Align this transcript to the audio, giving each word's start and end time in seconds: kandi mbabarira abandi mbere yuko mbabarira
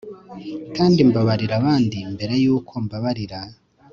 kandi 0.75 0.99
mbabarira 1.09 1.53
abandi 1.61 1.97
mbere 2.13 2.33
yuko 2.43 2.73
mbabarira 2.85 3.39